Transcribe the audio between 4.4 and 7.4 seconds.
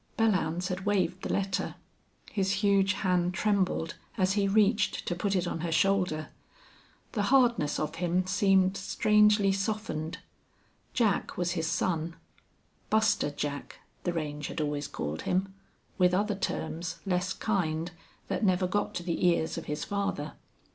reached to put it on her shoulder. The